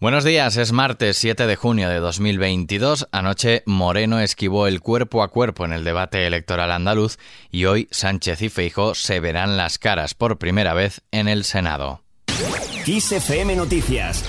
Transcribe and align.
Buenos 0.00 0.22
días, 0.22 0.56
es 0.56 0.70
martes 0.70 1.16
7 1.16 1.48
de 1.48 1.56
junio 1.56 1.88
de 1.88 1.98
2022. 1.98 3.08
Anoche 3.10 3.64
Moreno 3.66 4.20
esquivó 4.20 4.68
el 4.68 4.80
cuerpo 4.80 5.24
a 5.24 5.28
cuerpo 5.28 5.64
en 5.64 5.72
el 5.72 5.82
debate 5.82 6.24
electoral 6.24 6.70
andaluz 6.70 7.18
y 7.50 7.64
hoy 7.64 7.88
Sánchez 7.90 8.42
y 8.42 8.48
Feijo 8.48 8.94
se 8.94 9.18
verán 9.18 9.56
las 9.56 9.78
caras 9.78 10.14
por 10.14 10.38
primera 10.38 10.72
vez 10.72 11.02
en 11.10 11.26
el 11.26 11.42
Senado. 11.42 12.02
Noticias 13.56 14.22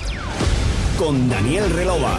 con 0.98 1.28
Daniel 1.28 1.70
Relova. 1.70 2.18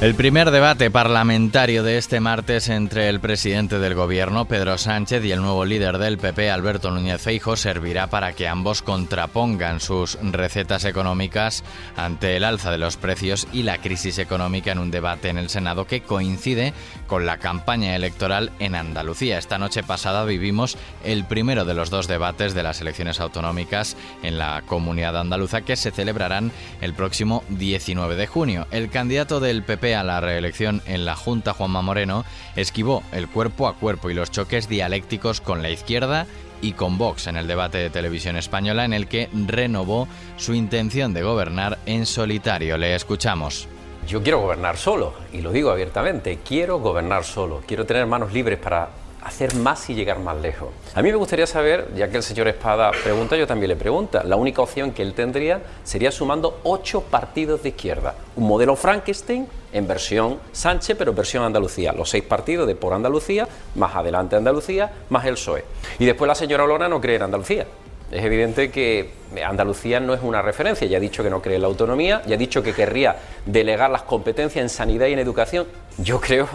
El 0.00 0.14
primer 0.14 0.50
debate 0.50 0.90
parlamentario 0.90 1.82
de 1.82 1.98
este 1.98 2.20
martes 2.20 2.70
entre 2.70 3.10
el 3.10 3.20
presidente 3.20 3.78
del 3.78 3.94
gobierno, 3.94 4.46
Pedro 4.46 4.78
Sánchez, 4.78 5.22
y 5.26 5.32
el 5.32 5.42
nuevo 5.42 5.66
líder 5.66 5.98
del 5.98 6.16
PP, 6.16 6.50
Alberto 6.50 6.90
Núñez 6.90 7.20
Feijo, 7.20 7.54
servirá 7.54 8.06
para 8.06 8.32
que 8.32 8.48
ambos 8.48 8.80
contrapongan 8.80 9.78
sus 9.78 10.18
recetas 10.22 10.86
económicas 10.86 11.64
ante 11.96 12.34
el 12.38 12.44
alza 12.44 12.70
de 12.70 12.78
los 12.78 12.96
precios 12.96 13.46
y 13.52 13.62
la 13.62 13.76
crisis 13.76 14.16
económica 14.18 14.72
en 14.72 14.78
un 14.78 14.90
debate 14.90 15.28
en 15.28 15.36
el 15.36 15.50
Senado 15.50 15.86
que 15.86 16.00
coincide 16.00 16.72
con 17.06 17.26
la 17.26 17.36
campaña 17.36 17.94
electoral 17.94 18.52
en 18.58 18.76
Andalucía. 18.76 19.36
Esta 19.36 19.58
noche 19.58 19.82
pasada 19.82 20.24
vivimos 20.24 20.78
el 21.04 21.26
primero 21.26 21.66
de 21.66 21.74
los 21.74 21.90
dos 21.90 22.08
debates 22.08 22.54
de 22.54 22.62
las 22.62 22.80
elecciones 22.80 23.20
autonómicas 23.20 23.98
en 24.22 24.38
la 24.38 24.62
comunidad 24.64 25.18
andaluza 25.18 25.60
que 25.60 25.76
se 25.76 25.90
celebrarán 25.90 26.52
el 26.80 26.94
próximo 26.94 27.44
19 27.50 28.16
de 28.16 28.26
junio. 28.26 28.66
El 28.70 28.88
candidato 28.88 29.40
del 29.40 29.62
PP 29.62 29.89
a 29.94 30.04
la 30.04 30.20
reelección 30.20 30.82
en 30.86 31.04
la 31.04 31.16
Junta, 31.16 31.52
Juanma 31.52 31.82
Moreno, 31.82 32.24
esquivó 32.56 33.02
el 33.12 33.28
cuerpo 33.28 33.68
a 33.68 33.74
cuerpo 33.74 34.10
y 34.10 34.14
los 34.14 34.30
choques 34.30 34.68
dialécticos 34.68 35.40
con 35.40 35.62
la 35.62 35.70
izquierda 35.70 36.26
y 36.62 36.72
con 36.72 36.98
Vox 36.98 37.26
en 37.26 37.36
el 37.36 37.46
debate 37.46 37.78
de 37.78 37.90
televisión 37.90 38.36
española 38.36 38.84
en 38.84 38.92
el 38.92 39.08
que 39.08 39.28
renovó 39.46 40.08
su 40.36 40.54
intención 40.54 41.14
de 41.14 41.22
gobernar 41.22 41.78
en 41.86 42.06
solitario. 42.06 42.76
Le 42.76 42.94
escuchamos. 42.94 43.68
Yo 44.06 44.22
quiero 44.22 44.40
gobernar 44.40 44.76
solo, 44.76 45.14
y 45.32 45.40
lo 45.40 45.52
digo 45.52 45.70
abiertamente, 45.70 46.40
quiero 46.44 46.78
gobernar 46.78 47.24
solo, 47.24 47.62
quiero 47.66 47.84
tener 47.84 48.06
manos 48.06 48.32
libres 48.32 48.58
para 48.58 48.88
hacer 49.22 49.54
más 49.54 49.88
y 49.90 49.94
llegar 49.94 50.18
más 50.18 50.36
lejos. 50.40 50.68
A 50.94 51.02
mí 51.02 51.10
me 51.10 51.16
gustaría 51.16 51.46
saber, 51.46 51.88
ya 51.94 52.08
que 52.08 52.16
el 52.16 52.22
señor 52.22 52.48
Espada 52.48 52.90
pregunta, 53.02 53.36
yo 53.36 53.46
también 53.46 53.68
le 53.68 53.76
pregunto, 53.76 54.20
la 54.24 54.36
única 54.36 54.62
opción 54.62 54.92
que 54.92 55.02
él 55.02 55.14
tendría 55.14 55.60
sería 55.84 56.10
sumando 56.10 56.60
ocho 56.62 57.02
partidos 57.02 57.62
de 57.62 57.70
izquierda, 57.70 58.14
un 58.36 58.46
modelo 58.46 58.76
Frankenstein 58.76 59.46
en 59.72 59.86
versión 59.86 60.38
Sánchez, 60.52 60.96
pero 60.98 61.12
versión 61.12 61.44
Andalucía, 61.44 61.92
los 61.92 62.10
seis 62.10 62.24
partidos 62.24 62.66
de 62.66 62.74
por 62.74 62.92
Andalucía, 62.92 63.46
más 63.74 63.94
adelante 63.94 64.36
Andalucía, 64.36 64.90
más 65.10 65.24
el 65.26 65.34
PSOE. 65.34 65.64
Y 65.98 66.06
después 66.06 66.26
la 66.26 66.34
señora 66.34 66.64
Olona 66.64 66.88
no 66.88 67.00
cree 67.00 67.16
en 67.16 67.22
Andalucía. 67.22 67.66
Es 68.10 68.24
evidente 68.24 68.72
que 68.72 69.10
Andalucía 69.46 70.00
no 70.00 70.14
es 70.14 70.20
una 70.20 70.42
referencia, 70.42 70.84
ya 70.88 70.96
ha 70.96 71.00
dicho 71.00 71.22
que 71.22 71.30
no 71.30 71.40
cree 71.40 71.54
en 71.54 71.62
la 71.62 71.68
autonomía, 71.68 72.22
ya 72.26 72.34
ha 72.34 72.38
dicho 72.38 72.60
que 72.60 72.72
querría 72.72 73.16
delegar 73.46 73.88
las 73.88 74.02
competencias 74.02 74.60
en 74.60 74.68
sanidad 74.68 75.06
y 75.06 75.12
en 75.12 75.20
educación. 75.20 75.68
Yo 75.98 76.20
creo 76.20 76.48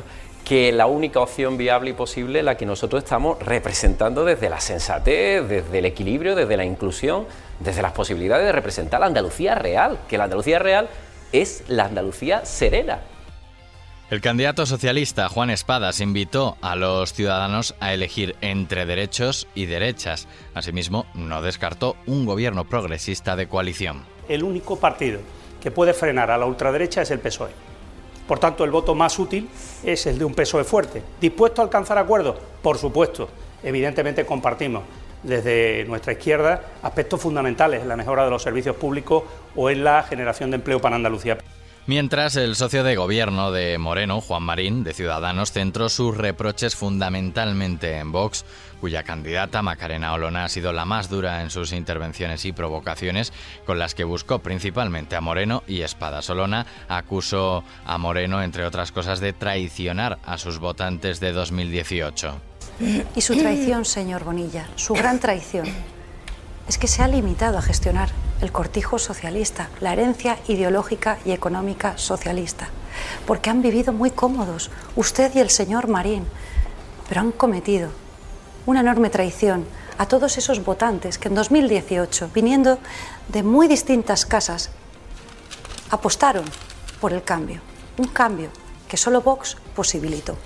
que 0.46 0.72
la 0.72 0.86
única 0.86 1.20
opción 1.20 1.58
viable 1.58 1.90
y 1.90 1.94
posible 1.94 2.40
es 2.40 2.46
la 2.46 2.56
que 2.56 2.68
nosotros 2.68 3.04
estamos 3.04 3.40
representando 3.40 4.24
desde 4.24 4.48
la 4.48 4.62
sensatez, 4.62 5.48
desde 5.50 5.80
el 5.80 5.86
equilibrio, 5.86 6.36
desde 6.36 6.56
la 6.56 6.64
inclusión, 6.64 7.26
desde 7.60 7.82
las 7.82 7.94
posibilidades 7.94 8.46
de 8.46 8.52
representar 8.52 9.00
la 9.00 9.08
Andalucía 9.08 9.56
real, 9.56 9.98
que 10.08 10.20
la 10.20 10.26
Andalucía 10.26 10.60
real 10.60 10.88
es 11.32 11.64
la 11.68 11.86
Andalucía 11.86 12.46
serena. 12.46 13.00
El 14.12 14.22
candidato 14.22 14.68
socialista 14.68 15.30
Juan 15.30 15.50
Espadas 15.50 16.00
invitó 16.00 16.58
a 16.62 16.76
los 16.76 17.12
ciudadanos 17.12 17.74
a 17.80 17.92
elegir 17.96 18.36
entre 18.42 18.86
derechos 18.86 19.48
y 19.56 19.66
derechas. 19.66 20.28
Asimismo, 20.54 21.08
no 21.16 21.42
descartó 21.42 21.96
un 22.06 22.28
gobierno 22.28 22.66
progresista 22.66 23.36
de 23.36 23.48
coalición. 23.48 24.06
El 24.30 24.44
único 24.44 24.80
partido 24.80 25.22
que 25.60 25.72
puede 25.72 25.96
frenar 25.96 26.30
a 26.30 26.38
la 26.38 26.46
ultraderecha 26.46 27.02
es 27.02 27.10
el 27.10 27.20
PSOE. 27.20 27.75
Por 28.28 28.40
tanto, 28.40 28.64
el 28.64 28.72
voto 28.72 28.96
más 28.96 29.20
útil 29.20 29.50
es 29.84 30.06
el 30.08 30.18
de 30.18 30.26
un 30.26 30.34
PSOE 30.34 30.64
fuerte. 30.64 31.02
¿Dispuesto 31.22 31.62
a 31.62 31.66
alcanzar 31.66 31.98
acuerdos? 31.98 32.36
Por 32.62 32.78
supuesto. 32.78 33.30
Evidentemente 33.64 34.26
compartimos 34.26 34.84
desde 35.22 35.86
nuestra 35.86 36.14
izquierda 36.14 36.62
aspectos 36.84 37.20
fundamentales 37.20 37.82
en 37.82 37.88
la 37.88 37.96
mejora 37.96 38.26
de 38.26 38.30
los 38.30 38.42
servicios 38.42 38.76
públicos 38.76 39.24
o 39.56 39.70
en 39.70 39.84
la 39.84 40.04
generación 40.04 40.52
de 40.52 40.58
empleo 40.58 40.80
para 40.80 40.96
Andalucía. 40.96 41.38
Mientras 41.88 42.36
el 42.36 42.56
socio 42.56 42.84
de 42.84 42.96
gobierno 42.96 43.52
de 43.52 43.78
Moreno, 43.78 44.20
Juan 44.20 44.42
Marín, 44.42 44.84
de 44.84 44.96
Ciudadanos, 44.96 45.52
centró 45.52 45.88
sus 45.88 46.18
reproches 46.18 46.76
fundamentalmente 46.76 48.00
en 48.00 48.12
Vox, 48.12 48.44
cuya 48.82 49.04
candidata 49.04 49.62
Macarena 49.62 50.14
Olona 50.14 50.46
ha 50.46 50.50
sido 50.50 50.74
la 50.74 50.86
más 50.86 51.10
dura 51.10 51.44
en 51.44 51.52
sus 51.52 51.74
intervenciones 51.74 52.44
y 52.46 52.54
provocaciones, 52.54 53.34
con 53.68 53.78
las 53.78 53.94
que 53.94 54.04
buscó 54.04 54.40
principalmente 54.40 55.16
a 55.16 55.22
Moreno 55.22 55.62
y 55.68 55.82
Espada 55.82 56.24
Solona 56.24 56.66
acusó 56.88 57.64
a 57.86 58.00
Moreno, 58.00 58.42
entre 58.42 58.66
otras 58.66 58.92
cosas, 58.92 59.20
de 59.20 59.34
traicionar 59.34 60.18
a 60.26 60.40
sus 60.40 60.58
votantes 60.58 61.20
de 61.20 61.34
2018. 61.34 62.42
Y 63.16 63.22
su 63.22 63.38
traición, 63.38 63.86
señor 63.86 64.24
Bonilla, 64.24 64.68
su 64.76 64.96
gran 64.96 65.20
traición, 65.20 65.68
es 66.68 66.80
que 66.80 66.88
se 66.88 67.04
ha 67.04 67.08
limitado 67.08 67.60
a 67.60 67.62
gestionar 67.62 68.10
el 68.46 68.52
cortijo 68.52 69.00
socialista, 69.00 69.70
la 69.82 69.94
herencia 69.94 70.38
ideológica 70.48 71.18
y 71.26 71.32
económica 71.32 71.98
socialista, 71.98 72.68
porque 73.26 73.50
han 73.50 73.64
vivido 73.64 73.92
muy 73.92 74.12
cómodos, 74.12 74.70
usted 74.96 75.34
y 75.34 75.40
el 75.40 75.50
señor 75.50 75.88
Marín, 75.88 76.26
pero 77.10 77.22
han 77.22 77.32
cometido 77.32 77.90
una 78.68 78.82
enorme 78.82 79.10
traición 79.10 79.66
a 79.98 80.08
todos 80.08 80.38
esos 80.38 80.64
votantes 80.64 81.18
que 81.18 81.28
en 81.28 81.34
2018, 81.34 82.30
viniendo 82.36 82.78
de 83.30 83.42
muy 83.42 83.68
distintas 83.68 84.28
casas, 84.28 84.70
apostaron 85.90 86.46
por 87.02 87.14
el 87.14 87.24
cambio, 87.24 87.62
un 87.98 88.10
cambio 88.10 88.50
que 88.88 88.98
solo 88.98 89.22
Vox 89.22 89.58
posibilitó. 89.76 90.38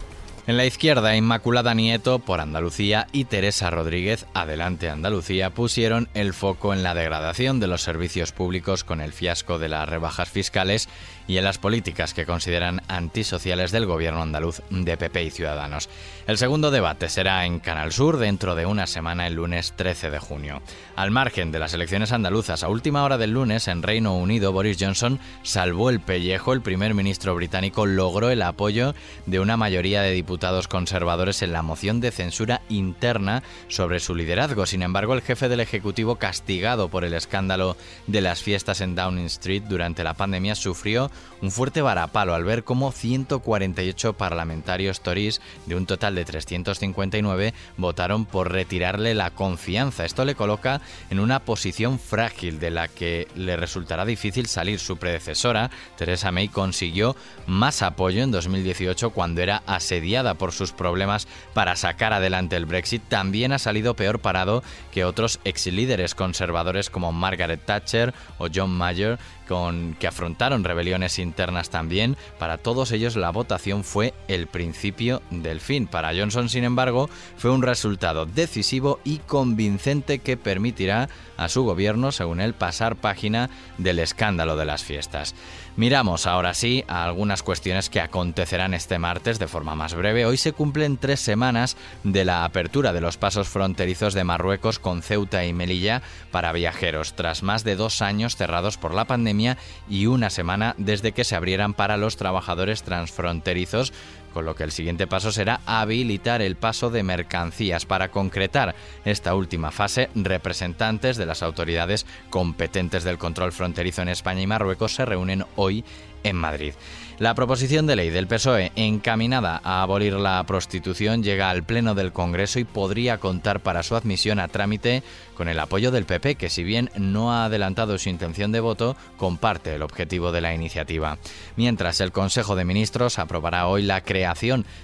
En 0.50 0.58
la 0.58 0.66
izquierda, 0.66 1.16
Inmaculada 1.16 1.76
Nieto 1.76 2.18
por 2.18 2.40
Andalucía 2.40 3.06
y 3.12 3.26
Teresa 3.26 3.70
Rodríguez, 3.70 4.26
Adelante 4.34 4.90
Andalucía, 4.90 5.52
pusieron 5.52 6.10
el 6.16 6.34
foco 6.34 6.74
en 6.74 6.82
la 6.82 6.96
degradación 6.96 7.60
de 7.60 7.68
los 7.68 7.84
servicios 7.84 8.32
públicos 8.32 8.84
con 8.84 9.00
el 9.00 9.14
fiasco 9.14 9.60
de 9.60 9.70
las 9.70 9.88
rebajas 9.88 10.28
fiscales 10.28 10.90
y 11.28 11.38
en 11.38 11.44
las 11.44 11.60
políticas 11.60 12.16
que 12.16 12.26
consideran 12.26 12.82
antisociales 12.88 13.72
del 13.72 13.86
gobierno 13.86 14.24
andaluz 14.24 14.64
de 14.72 14.98
PP 14.98 15.26
y 15.26 15.30
Ciudadanos. 15.30 15.88
El 16.26 16.40
segundo 16.40 16.72
debate 16.72 17.10
será 17.10 17.46
en 17.46 17.60
Canal 17.60 17.92
Sur 17.92 18.18
dentro 18.18 18.56
de 18.56 18.66
una 18.66 18.88
semana 18.88 19.28
el 19.28 19.36
lunes 19.36 19.74
13 19.76 20.10
de 20.10 20.18
junio. 20.18 20.64
Al 20.96 21.12
margen 21.12 21.52
de 21.52 21.60
las 21.60 21.76
elecciones 21.76 22.12
andaluzas, 22.12 22.64
a 22.64 22.70
última 22.70 23.04
hora 23.04 23.20
del 23.20 23.34
lunes 23.34 23.68
en 23.68 23.84
Reino 23.84 24.18
Unido, 24.18 24.52
Boris 24.52 24.78
Johnson 24.80 25.20
salvó 25.44 25.92
el 25.92 26.00
pellejo. 26.00 26.54
El 26.54 26.62
primer 26.62 26.96
ministro 26.96 27.36
británico 27.36 27.86
logró 27.86 28.32
el 28.32 28.42
apoyo 28.42 28.96
de 29.28 29.40
una 29.40 29.56
mayoría 29.56 30.02
de 30.02 30.10
diputados 30.10 30.39
conservadores 30.68 31.42
en 31.42 31.52
la 31.52 31.62
moción 31.62 32.00
de 32.02 32.12
censura 32.12 32.62
interna 32.70 33.44
sobre 33.68 34.00
su 34.00 34.16
liderazgo. 34.16 34.66
Sin 34.66 34.82
embargo, 34.82 35.14
el 35.14 35.22
jefe 35.22 35.50
del 35.50 35.60
Ejecutivo, 35.60 36.16
castigado 36.16 36.90
por 36.90 37.04
el 37.04 37.14
escándalo 37.14 37.76
de 38.08 38.22
las 38.22 38.42
fiestas 38.42 38.82
en 38.82 38.96
Downing 38.96 39.26
Street 39.26 39.64
durante 39.64 40.04
la 40.04 40.14
pandemia, 40.14 40.56
sufrió 40.56 41.12
un 41.42 41.52
fuerte 41.52 41.82
varapalo 41.82 42.34
al 42.34 42.44
ver 42.44 42.64
cómo 42.64 42.92
148 42.92 44.14
parlamentarios 44.14 45.02
Tories, 45.02 45.42
de 45.66 45.76
un 45.76 45.86
total 45.86 46.16
de 46.16 46.26
359, 46.26 47.54
votaron 47.78 48.26
por 48.26 48.52
retirarle 48.52 49.14
la 49.14 49.32
confianza. 49.32 50.06
Esto 50.06 50.26
le 50.26 50.36
coloca 50.36 50.82
en 51.10 51.20
una 51.20 51.40
posición 51.40 52.00
frágil 52.00 52.60
de 52.60 52.72
la 52.72 52.88
que 52.88 53.28
le 53.36 53.58
resultará 53.58 54.06
difícil 54.06 54.48
salir. 54.48 54.80
Su 54.80 54.98
predecesora, 54.98 55.70
Theresa 55.98 56.32
May, 56.32 56.48
consiguió 56.48 57.16
más 57.48 57.82
apoyo 57.82 58.24
en 58.24 58.32
2018 58.32 59.10
cuando 59.12 59.42
era 59.42 59.64
asediada 59.66 60.29
por 60.36 60.52
sus 60.52 60.72
problemas 60.72 61.28
para 61.54 61.76
sacar 61.76 62.14
adelante 62.14 62.56
el 62.56 62.66
Brexit, 62.66 63.04
también 63.08 63.52
ha 63.52 63.60
salido 63.60 63.96
peor 63.96 64.20
parado 64.20 64.64
que 64.92 65.06
otros 65.06 65.40
ex 65.44 65.68
líderes 65.68 66.16
conservadores 66.16 66.90
como 66.90 67.12
Margaret 67.12 67.66
Thatcher 67.66 68.14
o 68.38 68.48
John 68.54 68.72
Mayer, 68.72 69.20
con, 69.48 69.96
que 70.00 70.08
afrontaron 70.08 70.64
rebeliones 70.64 71.18
internas 71.18 71.70
también. 71.70 72.18
Para 72.38 72.58
todos 72.58 72.92
ellos 72.92 73.16
la 73.16 73.32
votación 73.32 73.84
fue 73.84 74.14
el 74.28 74.48
principio 74.48 75.22
del 75.32 75.60
fin. 75.60 75.88
Para 75.88 76.14
Johnson, 76.14 76.50
sin 76.50 76.64
embargo, 76.64 77.10
fue 77.38 77.50
un 77.52 77.64
resultado 77.64 78.26
decisivo 78.26 79.00
y 79.04 79.18
convincente 79.18 80.20
que 80.20 80.38
permitirá 80.38 81.10
a 81.36 81.50
su 81.50 81.64
gobierno, 81.64 82.12
según 82.12 82.42
él, 82.42 82.54
pasar 82.54 82.96
página 82.96 83.50
del 83.78 84.00
escándalo 84.00 84.56
de 84.56 84.66
las 84.66 84.84
fiestas. 84.84 85.34
Miramos 85.78 86.28
ahora 86.28 86.54
sí 86.54 86.84
a 86.88 87.06
algunas 87.06 87.42
cuestiones 87.42 87.90
que 87.90 88.02
acontecerán 88.02 88.74
este 88.74 89.00
martes 89.00 89.40
de 89.40 89.48
forma 89.48 89.76
más 89.76 89.94
breve. 89.94 90.19
Hoy 90.26 90.38
se 90.38 90.54
cumplen 90.54 90.98
tres 90.98 91.20
semanas 91.20 91.78
de 92.04 92.26
la 92.26 92.44
apertura 92.44 92.94
de 92.94 93.02
los 93.02 93.18
pasos 93.18 93.48
fronterizos 93.48 94.14
de 94.14 94.24
Marruecos 94.24 94.80
con 94.80 95.02
Ceuta 95.02 95.46
y 95.46 95.54
Melilla 95.54 96.02
para 96.32 96.52
viajeros, 96.52 97.14
tras 97.16 97.44
más 97.44 97.64
de 97.64 97.76
dos 97.76 98.02
años 98.02 98.36
cerrados 98.36 98.78
por 98.78 98.94
la 98.94 99.06
pandemia 99.06 99.58
y 99.90 100.08
una 100.08 100.30
semana 100.30 100.76
desde 100.78 101.12
que 101.12 101.24
se 101.24 101.36
abrieran 101.36 101.74
para 101.74 101.98
los 101.98 102.18
trabajadores 102.18 102.84
transfronterizos 102.84 103.94
con 104.40 104.46
lo 104.46 104.56
que 104.56 104.64
el 104.64 104.72
siguiente 104.72 105.06
paso 105.06 105.34
será 105.34 105.60
habilitar 105.66 106.42
el 106.42 106.56
paso 106.56 106.90
de 106.90 107.04
mercancías. 107.04 107.86
Para 107.86 108.08
concretar 108.10 108.74
esta 109.04 109.36
última 109.36 109.70
fase, 109.70 110.10
representantes 110.16 111.18
de 111.18 111.26
las 111.26 111.44
autoridades 111.44 112.06
competentes 112.30 113.04
del 113.04 113.18
control 113.18 113.52
fronterizo 113.52 114.02
en 114.02 114.08
España 114.08 114.40
y 114.40 114.48
Marruecos 114.48 114.96
se 114.96 115.04
reúnen 115.04 115.44
hoy 115.58 115.84
en 116.24 116.38
Madrid. 116.38 116.74
La 117.20 117.36
proposición 117.36 117.86
de 117.86 117.98
ley 117.98 118.12
del 118.12 118.28
PSOE 118.28 118.72
encaminada 118.78 119.60
a 119.66 119.82
abolir 119.82 120.14
la 120.14 120.42
prostitución 120.46 121.22
llega 121.22 121.50
al 121.50 121.64
Pleno 121.64 121.94
del 121.94 122.14
Congreso 122.14 122.60
y 122.60 122.64
podría 122.64 123.18
contar 123.18 123.60
para 123.60 123.84
su 123.84 123.98
admisión 123.98 124.40
a 124.40 124.48
trámite 124.48 125.04
con 125.36 125.50
el 125.50 125.60
apoyo 125.60 125.92
del 125.92 126.06
PP, 126.06 126.36
que 126.36 126.50
si 126.50 126.64
bien 126.64 126.90
no 126.96 127.34
ha 127.34 127.46
adelantado 127.46 127.98
su 127.98 128.08
intención 128.08 128.54
de 128.54 128.62
voto, 128.62 128.96
comparte 129.18 129.76
el 129.76 129.82
objetivo 129.82 130.32
de 130.32 130.40
la 130.40 130.54
iniciativa. 130.54 131.18
Mientras 131.58 132.00
el 132.00 132.14
Consejo 132.14 132.56
de 132.56 132.64
Ministros 132.64 133.20
aprobará 133.20 133.68
hoy 133.68 133.82
la 133.82 134.00
creación 134.00 134.29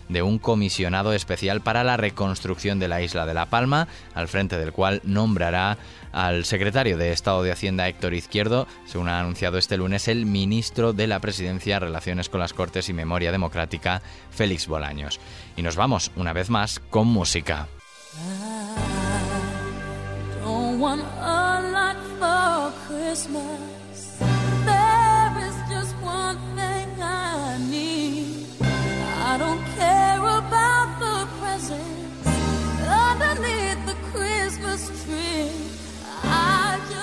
de 0.10 0.22
un 0.22 0.40
comisionado 0.40 1.14
especial 1.14 1.62
para 1.62 1.84
la 1.84 1.98
reconstrucción 1.98 2.80
de 2.80 2.88
la 2.88 3.02
isla 3.02 3.26
de 3.26 3.34
La 3.34 3.48
Palma, 3.48 3.88
al 4.14 4.28
frente 4.28 4.58
del 4.58 4.72
cual 4.72 5.02
nombrará 5.04 5.78
al 6.12 6.46
secretario 6.46 6.98
de 6.98 7.12
Estado 7.12 7.44
de 7.44 7.52
Hacienda 7.52 7.88
Héctor 7.88 8.14
Izquierdo, 8.14 8.68
según 8.86 9.10
ha 9.10 9.20
anunciado 9.20 9.58
este 9.58 9.78
lunes 9.78 10.08
el 10.08 10.26
ministro 10.26 10.94
de 10.94 11.08
la 11.08 11.20
Presidencia, 11.20 11.80
Relaciones 11.80 12.30
con 12.30 12.40
las 12.40 12.54
Cortes 12.54 12.90
y 12.90 12.94
Memoria 12.94 13.32
Democrática, 13.32 14.02
Félix 14.32 14.68
Bolaños. 14.68 15.20
Y 15.58 15.62
nos 15.62 15.76
vamos, 15.76 16.12
una 16.16 16.34
vez 16.34 16.50
más, 16.50 16.80
con 16.90 17.08
música. 17.08 17.68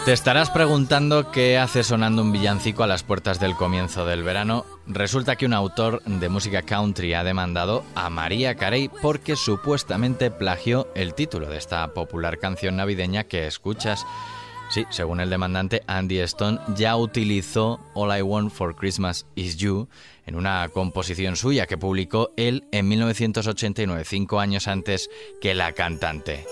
Te 0.04 0.12
estarás 0.12 0.50
preguntando 0.50 1.30
qué 1.30 1.58
hace 1.58 1.84
sonando 1.84 2.22
un 2.22 2.32
villancico 2.32 2.82
a 2.82 2.88
las 2.88 3.04
puertas 3.04 3.38
del 3.38 3.54
comienzo 3.54 4.04
del 4.04 4.24
verano. 4.24 4.66
Resulta 4.88 5.36
que 5.36 5.46
un 5.46 5.52
autor 5.52 6.02
de 6.04 6.28
música 6.28 6.62
country 6.62 7.14
ha 7.14 7.22
demandado 7.22 7.84
a 7.94 8.10
María 8.10 8.56
Carey 8.56 8.90
porque 9.00 9.36
supuestamente 9.36 10.32
plagió 10.32 10.88
el 10.96 11.14
título 11.14 11.48
de 11.48 11.56
esta 11.56 11.86
popular 11.94 12.40
canción 12.40 12.74
navideña 12.74 13.22
que 13.24 13.46
escuchas. 13.46 14.04
Sí, 14.70 14.86
según 14.90 15.20
el 15.20 15.30
demandante, 15.30 15.84
Andy 15.86 16.18
Stone 16.18 16.58
ya 16.74 16.96
utilizó 16.96 17.78
All 17.94 18.18
I 18.18 18.22
Want 18.22 18.50
for 18.50 18.74
Christmas 18.74 19.26
Is 19.36 19.56
You 19.56 19.88
en 20.26 20.34
una 20.34 20.68
composición 20.70 21.36
suya 21.36 21.68
que 21.68 21.78
publicó 21.78 22.32
él 22.36 22.64
en 22.72 22.88
1989, 22.88 24.04
cinco 24.04 24.40
años 24.40 24.66
antes 24.66 25.08
que 25.40 25.54
la 25.54 25.70
cantante. 25.74 26.44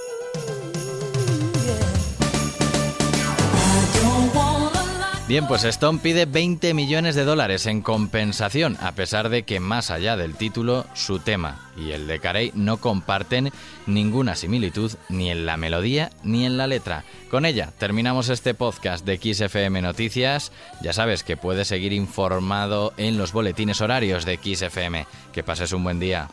Bien, 5.31 5.47
pues 5.47 5.63
Stone 5.63 6.01
pide 6.03 6.27
20 6.27 6.75
millones 6.75 7.15
de 7.15 7.25
dólares 7.25 7.67
en 7.67 7.83
compensación, 7.83 8.77
a 8.81 8.97
pesar 8.97 9.29
de 9.29 9.45
que 9.45 9.61
más 9.61 9.93
allá 9.93 10.17
del 10.17 10.35
título, 10.35 10.87
su 10.93 11.21
tema 11.21 11.71
y 11.77 11.93
el 11.93 12.09
de 12.09 12.19
Carey 12.19 12.51
no 12.57 12.79
comparten 12.79 13.53
ninguna 13.87 14.35
similitud 14.35 14.91
ni 15.09 15.31
en 15.31 15.47
la 15.47 15.57
melodía 15.57 16.11
ni 16.25 16.47
en 16.47 16.57
la 16.57 16.67
letra. 16.67 17.05
Con 17.31 17.47
ella 17.47 17.73
terminamos 17.79 18.29
este 18.29 18.55
podcast 18.55 19.07
de 19.07 19.19
XFM 19.19 19.81
Noticias. 19.83 20.51
Ya 20.83 20.93
sabes 20.93 21.23
que 21.23 21.37
puedes 21.37 21.69
seguir 21.69 21.93
informado 21.93 22.93
en 22.97 23.17
los 23.17 23.33
boletines 23.33 23.81
horarios 23.81 24.25
de 24.25 24.37
XFM. 24.37 25.07
Que 25.33 25.45
pases 25.45 25.73
un 25.73 25.85
buen 25.85 26.01
día. 26.01 26.29